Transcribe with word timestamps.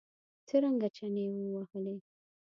څرنګه 0.47 0.87
چنې 0.95 1.23
ووهلې. 1.29 1.95